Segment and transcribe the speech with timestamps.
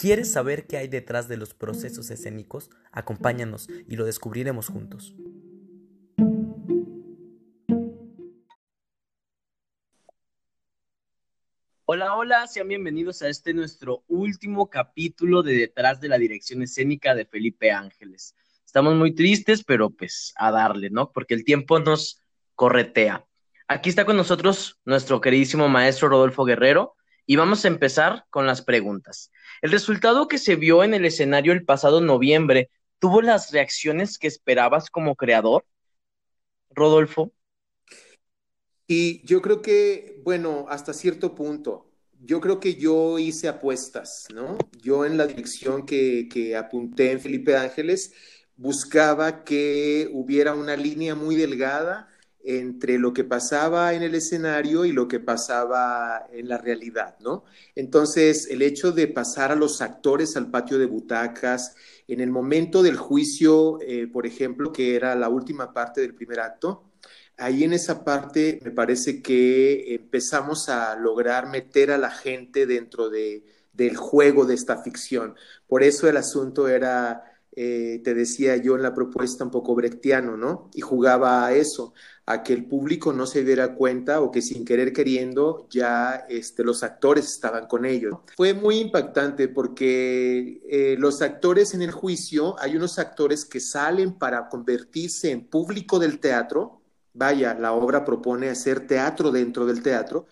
[0.00, 2.70] ¿Quieres saber qué hay detrás de los procesos escénicos?
[2.90, 5.14] Acompáñanos y lo descubriremos juntos.
[11.84, 17.14] Hola, hola, sean bienvenidos a este nuestro último capítulo de Detrás de la Dirección Escénica
[17.14, 18.34] de Felipe Ángeles.
[18.64, 21.12] Estamos muy tristes, pero pues a darle, ¿no?
[21.12, 22.22] Porque el tiempo nos
[22.54, 23.26] corretea.
[23.68, 26.96] Aquí está con nosotros nuestro queridísimo maestro Rodolfo Guerrero
[27.26, 29.30] y vamos a empezar con las preguntas.
[29.62, 34.26] El resultado que se vio en el escenario el pasado noviembre tuvo las reacciones que
[34.28, 35.64] esperabas como creador,
[36.70, 37.32] Rodolfo.
[38.86, 41.90] Y yo creo que, bueno, hasta cierto punto,
[42.22, 44.58] yo creo que yo hice apuestas, ¿no?
[44.82, 48.12] Yo en la dirección que, que apunté en Felipe Ángeles
[48.56, 52.09] buscaba que hubiera una línea muy delgada
[52.42, 57.44] entre lo que pasaba en el escenario y lo que pasaba en la realidad, ¿no?
[57.74, 61.74] Entonces, el hecho de pasar a los actores al patio de butacas,
[62.08, 66.40] en el momento del juicio, eh, por ejemplo, que era la última parte del primer
[66.40, 66.84] acto,
[67.36, 73.08] ahí en esa parte me parece que empezamos a lograr meter a la gente dentro
[73.08, 75.34] de, del juego de esta ficción.
[75.66, 80.36] Por eso el asunto era eh, te decía yo en la propuesta un poco brechtiano,
[80.36, 80.70] ¿no?
[80.72, 81.92] Y jugaba a eso,
[82.26, 86.62] a que el público no se diera cuenta o que sin querer queriendo ya este,
[86.62, 88.14] los actores estaban con ellos.
[88.36, 94.16] Fue muy impactante porque eh, los actores en el juicio, hay unos actores que salen
[94.16, 96.80] para convertirse en público del teatro,
[97.14, 100.26] vaya, la obra propone hacer teatro dentro del teatro,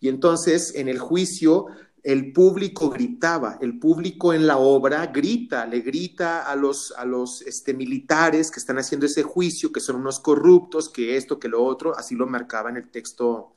[0.00, 1.66] y entonces en el juicio
[2.04, 7.40] el público gritaba, el público en la obra grita, le grita a los, a los
[7.42, 11.64] este, militares que están haciendo ese juicio, que son unos corruptos, que esto, que lo
[11.64, 13.54] otro, así lo marcaba en el texto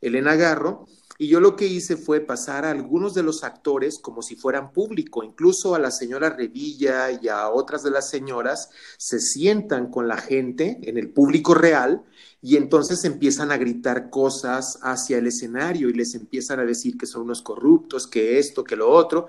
[0.00, 0.86] Elena Garro.
[1.22, 4.72] Y yo lo que hice fue pasar a algunos de los actores como si fueran
[4.72, 10.08] público, incluso a la señora Revilla y a otras de las señoras se sientan con
[10.08, 12.02] la gente en el público real
[12.40, 17.06] y entonces empiezan a gritar cosas hacia el escenario y les empiezan a decir que
[17.06, 19.28] son unos corruptos, que esto, que lo otro.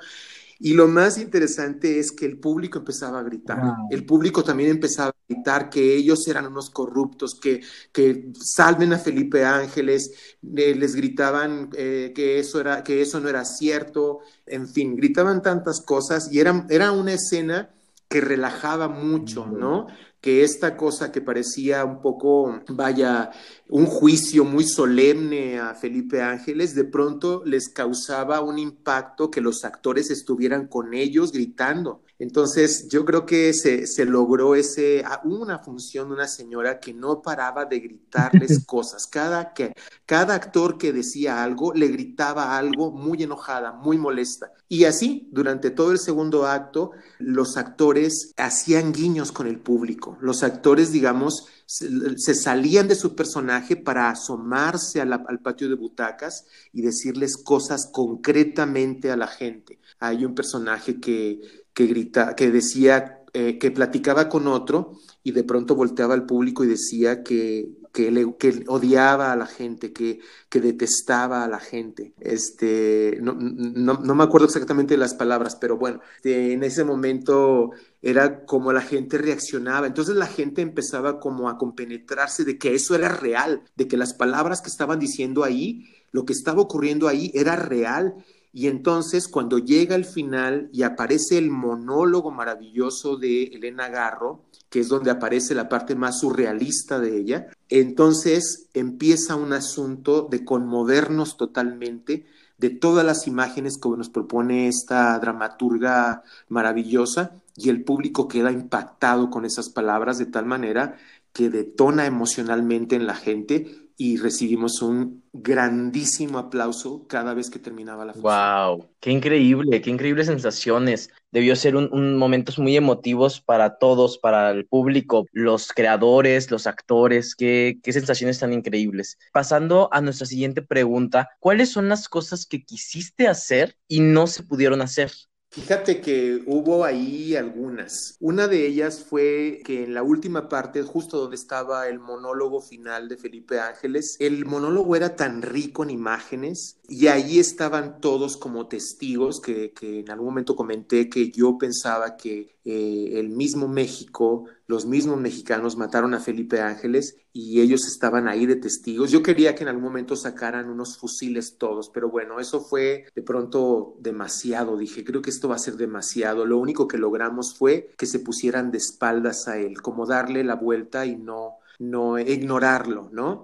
[0.60, 3.60] Y lo más interesante es que el público empezaba a gritar.
[3.90, 9.00] El público también empezaba a gritar que ellos eran unos corruptos, que, que salven a
[9.00, 14.68] Felipe Ángeles, eh, les gritaban eh, que, eso era, que eso no era cierto, en
[14.68, 17.70] fin, gritaban tantas cosas y era, era una escena
[18.08, 19.88] que relajaba mucho, ¿no?
[20.24, 23.32] Que esta cosa que parecía un poco, vaya,
[23.68, 29.66] un juicio muy solemne a Felipe Ángeles, de pronto les causaba un impacto que los
[29.66, 32.04] actores estuvieran con ellos gritando.
[32.24, 36.94] Entonces, yo creo que se, se logró ese, ah, una función de una señora que
[36.94, 39.08] no paraba de gritarles cosas.
[39.08, 39.74] Cada, que,
[40.06, 44.54] cada actor que decía algo le gritaba algo muy enojada, muy molesta.
[44.70, 50.18] Y así, durante todo el segundo acto, los actores hacían guiños con el público.
[50.22, 56.84] Los actores, digamos, se, salían de su personaje para asomarse al patio de butacas y
[56.84, 59.80] decirles cosas concretamente a la gente.
[60.00, 65.44] Hay un personaje que que grita, que decía, eh, que platicaba con otro y de
[65.44, 70.20] pronto volteaba al público y decía que, que, le, que odiaba a la gente, que,
[70.50, 72.14] que, detestaba a la gente.
[72.20, 77.72] Este, no, no, no, me acuerdo exactamente las palabras, pero bueno, este, en ese momento
[78.02, 79.88] era como la gente reaccionaba.
[79.88, 84.14] Entonces la gente empezaba como a compenetrarse de que eso era real, de que las
[84.14, 88.16] palabras que estaban diciendo ahí, lo que estaba ocurriendo ahí era real
[88.54, 94.80] y entonces cuando llega el final y aparece el monólogo maravilloso de Elena Garro, que
[94.80, 101.36] es donde aparece la parte más surrealista de ella, entonces empieza un asunto de conmovernos
[101.36, 102.28] totalmente
[102.60, 109.32] de todas las imágenes que nos propone esta dramaturga maravillosa y el público queda impactado
[109.32, 110.98] con esas palabras de tal manera
[111.34, 118.06] que detona emocionalmente en la gente y recibimos un grandísimo aplauso cada vez que terminaba
[118.06, 118.78] la función.
[118.78, 118.90] ¡Wow!
[119.00, 119.82] ¡Qué increíble!
[119.82, 121.10] ¡Qué increíbles sensaciones!
[121.32, 127.36] Debió ser un, momentos muy emotivos para todos, para el público, los creadores, los actores.
[127.36, 129.18] Qué, ¡Qué sensaciones tan increíbles!
[129.32, 134.44] Pasando a nuestra siguiente pregunta, ¿cuáles son las cosas que quisiste hacer y no se
[134.44, 135.12] pudieron hacer?
[135.54, 138.18] Fíjate que hubo ahí algunas.
[138.20, 143.08] Una de ellas fue que en la última parte, justo donde estaba el monólogo final
[143.08, 148.68] de Felipe Ángeles, el monólogo era tan rico en imágenes y ahí estaban todos como
[148.68, 154.86] testigos que, en algún momento comenté que yo pensaba que eh, el mismo México los
[154.86, 159.12] mismos mexicanos mataron a Felipe Ángeles y ellos estaban ahí de testigos.
[159.12, 163.22] Yo quería que en algún momento sacaran unos fusiles todos, pero bueno, eso fue de
[163.22, 164.78] pronto demasiado.
[164.78, 166.46] Dije, creo que esto va a ser demasiado.
[166.46, 170.56] Lo único que logramos fue que se pusieran de espaldas a él, como darle la
[170.56, 173.44] vuelta y no, no ignorarlo, ¿no?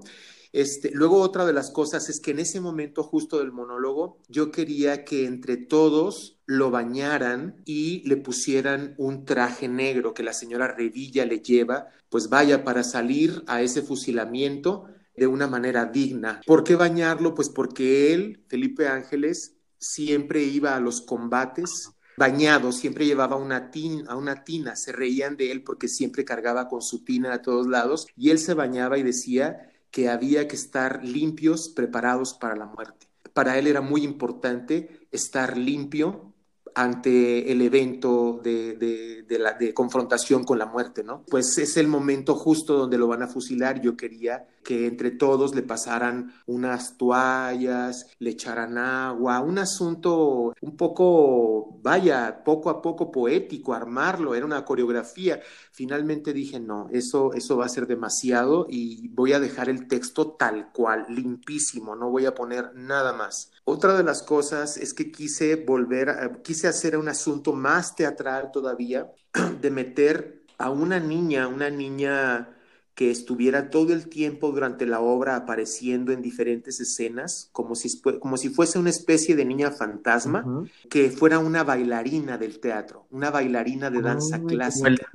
[0.51, 4.51] Este, luego otra de las cosas es que en ese momento justo del monólogo yo
[4.51, 10.67] quería que entre todos lo bañaran y le pusieran un traje negro que la señora
[10.67, 14.85] Revilla le lleva, pues vaya para salir a ese fusilamiento
[15.15, 16.41] de una manera digna.
[16.45, 17.35] ¿Por qué bañarlo?
[17.35, 24.15] Pues porque él, Felipe Ángeles, siempre iba a los combates bañado, siempre llevaba una tina,
[24.15, 28.07] una tina, se reían de él porque siempre cargaba con su tina a todos lados
[28.17, 33.07] y él se bañaba y decía que había que estar limpios, preparados para la muerte.
[33.33, 36.33] Para él era muy importante estar limpio
[36.75, 41.23] ante el evento de, la, de confrontación con la muerte, ¿no?
[41.29, 43.81] Pues es el momento justo donde lo van a fusilar.
[43.81, 50.77] Yo quería que entre todos le pasaran unas toallas, le echaran agua, un asunto un
[50.77, 55.39] poco, vaya, poco a poco poético, armarlo, era una coreografía.
[55.71, 60.31] Finalmente dije, no, eso, eso va a ser demasiado y voy a dejar el texto
[60.33, 63.51] tal cual, limpísimo, no voy a poner nada más.
[63.63, 69.11] Otra de las cosas es que quise volver, quise hacer un asunto más teatral todavía,
[69.61, 72.55] de meter a una niña, una niña
[72.99, 78.35] que estuviera todo el tiempo durante la obra apareciendo en diferentes escenas, como si, como
[78.35, 83.89] si fuese una especie de niña fantasma, que fuera una bailarina del teatro, una bailarina
[83.89, 85.09] de danza clásica.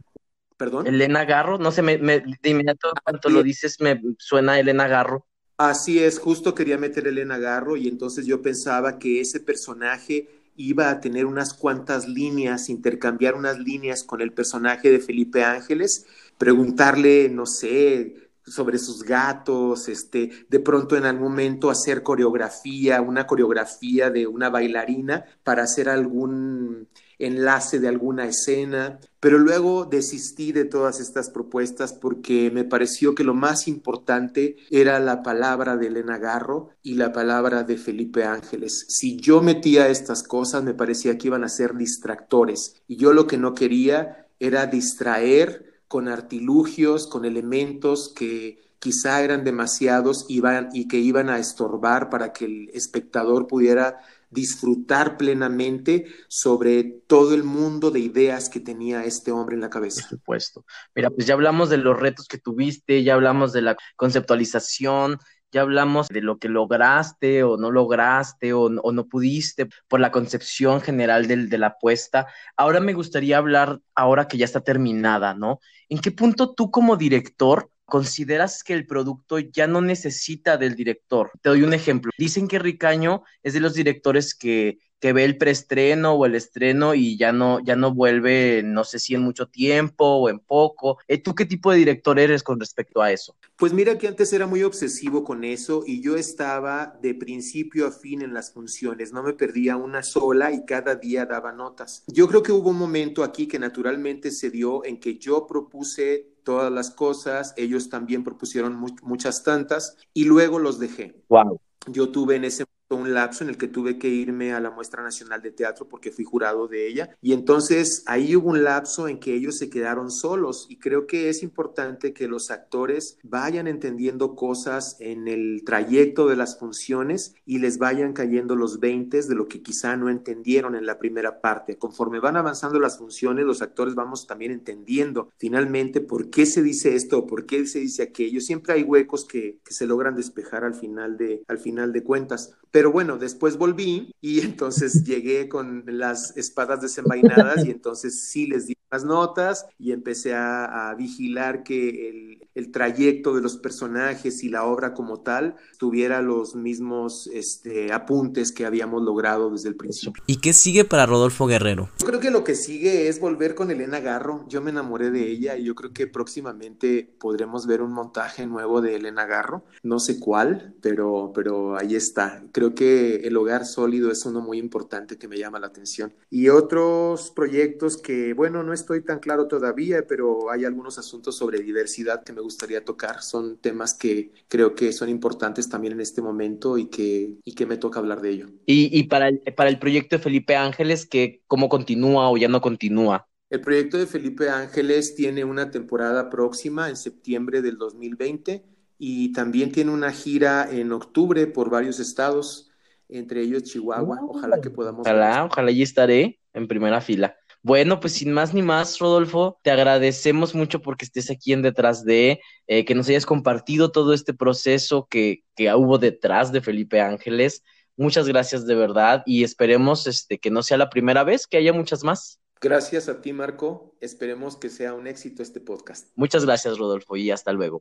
[0.56, 0.86] ¿Perdón?
[0.86, 5.26] Elena Garro, no sé, me, me, de inmediato cuando lo dices me suena Elena Garro.
[5.56, 10.28] Así es, justo quería meter a Elena Garro y entonces yo pensaba que ese personaje
[10.56, 16.06] iba a tener unas cuantas líneas, intercambiar unas líneas con el personaje de Felipe Ángeles,
[16.38, 23.26] preguntarle, no sé, sobre sus gatos, este, de pronto en algún momento hacer coreografía, una
[23.26, 26.88] coreografía de una bailarina para hacer algún
[27.18, 33.24] enlace de alguna escena, pero luego desistí de todas estas propuestas porque me pareció que
[33.24, 38.84] lo más importante era la palabra de Elena Garro y la palabra de Felipe Ángeles.
[38.88, 43.26] Si yo metía estas cosas, me parecía que iban a ser distractores y yo lo
[43.26, 50.98] que no quería era distraer con artilugios, con elementos que quizá eran demasiados y que
[50.98, 58.00] iban a estorbar para que el espectador pudiera disfrutar plenamente sobre todo el mundo de
[58.00, 60.02] ideas que tenía este hombre en la cabeza.
[60.02, 60.64] Por supuesto.
[60.94, 65.18] Mira, pues ya hablamos de los retos que tuviste, ya hablamos de la conceptualización,
[65.54, 70.80] ya hablamos de lo que lograste o no lograste o, no pudiste por la concepción
[70.80, 72.26] general de la apuesta.
[72.56, 75.60] Ahora me gustaría hablar, ahora que ya está terminada, ¿no?
[75.88, 81.30] ¿En qué punto tú como director consideras que el producto ya no necesita del director.
[81.42, 82.10] Te doy un ejemplo.
[82.18, 87.18] Dicen que Ricaño es de los directores que, ve el preestreno o el estreno y
[87.18, 90.96] ya no, ya no vuelve, no sé si en mucho tiempo o en poco.
[91.08, 93.36] Eh, ¿Tú qué tipo de director eres con respecto a eso?
[93.56, 97.92] Pues mira que antes era muy obsesivo con eso y yo estaba de principio a
[97.92, 102.02] fin en las funciones, no me perdía una sola y cada día daba notas.
[102.06, 106.33] Yo creo que hubo un momento aquí que naturalmente se dio en que yo propuse
[106.44, 111.24] todas las cosas, ellos también propusieron muchas tantas y luego los dejé.
[111.28, 111.60] Wow.
[111.86, 112.64] Yo tuve en ese
[112.96, 116.12] un lapso en el que tuve que irme a la muestra nacional de teatro porque
[116.12, 120.10] fui jurado de ella y entonces ahí hubo un lapso en que ellos se quedaron
[120.10, 126.28] solos y creo que es importante que los actores vayan entendiendo cosas en el trayecto
[126.28, 130.74] de las funciones y les vayan cayendo los veintes de lo que quizá no entendieron
[130.74, 131.76] en la primera parte.
[131.76, 136.94] Conforme van avanzando las funciones, los actores vamos también entendiendo finalmente por qué se dice
[136.94, 138.40] esto o por qué se dice aquello.
[138.40, 142.54] Siempre hay huecos que, que se logran despejar al final de, al final de cuentas.
[142.70, 148.66] Pero bueno, después volví y entonces llegué con las espadas desenvainadas y entonces sí les
[148.66, 154.48] di las notas y empecé a, vigilar que el, el, trayecto de los personajes y
[154.48, 160.22] la obra como tal tuviera los mismos este, apuntes que habíamos logrado desde el principio.
[160.26, 161.90] ¿Y qué sigue para Rodolfo Guerrero?
[161.98, 164.44] Yo creo que lo que sigue es volver con Elena Garro.
[164.48, 168.80] Yo me enamoré de ella y yo creo que próximamente podremos ver un montaje nuevo
[168.80, 169.64] de Elena Garro.
[169.82, 172.44] No sé cuál, pero, pero ahí está.
[172.52, 176.12] Creo que el hogar sólido es uno muy importante que me llama la atención.
[176.30, 181.60] Y otros proyectos que, bueno, no estoy tan claro todavía, pero hay algunos asuntos sobre
[181.60, 183.22] diversidad que me gustaría tocar.
[183.22, 187.66] Son temas que creo que son importantes también en este momento y que, y que
[187.66, 188.46] me toca hablar de ello.
[188.66, 192.48] Y, y para, el, para el proyecto de Felipe Ángeles, que ¿cómo continúa o ya
[192.48, 193.26] no continúa?
[193.50, 198.64] El proyecto de Felipe Ángeles tiene una temporada próxima en septiembre del 2020
[198.98, 202.70] y también tiene una gira en octubre por varios estados,
[203.08, 204.20] entre ellos Chihuahua.
[204.28, 205.00] Ojalá que podamos.
[205.00, 207.36] Ojalá, ojalá y estaré en primera fila.
[207.64, 212.04] Bueno, pues sin más ni más, Rodolfo, te agradecemos mucho porque estés aquí en detrás
[212.04, 217.00] de, eh, que nos hayas compartido todo este proceso que, que hubo detrás de Felipe
[217.00, 217.62] Ángeles.
[217.96, 221.72] Muchas gracias de verdad y esperemos este, que no sea la primera vez, que haya
[221.72, 222.38] muchas más.
[222.60, 223.96] Gracias a ti, Marco.
[223.98, 226.10] Esperemos que sea un éxito este podcast.
[226.16, 227.80] Muchas gracias, Rodolfo, y hasta luego.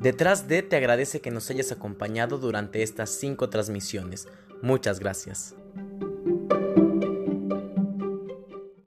[0.00, 4.28] Detrás de te agradece que nos hayas acompañado durante estas cinco transmisiones.
[4.62, 5.56] Muchas gracias.